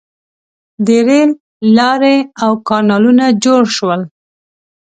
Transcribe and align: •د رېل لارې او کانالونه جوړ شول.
•د 0.85 0.87
رېل 1.07 1.31
لارې 1.77 2.17
او 2.43 2.51
کانالونه 2.67 3.25
جوړ 3.43 3.63
شول. 3.75 4.01